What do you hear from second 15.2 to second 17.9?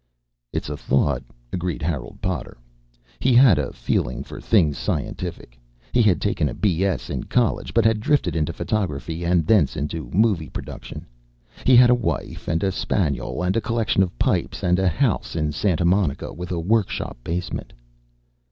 in Santa Monica with a workshop basement.